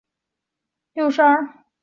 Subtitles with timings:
[0.03, 0.07] 卒年
[0.95, 1.67] 六十二。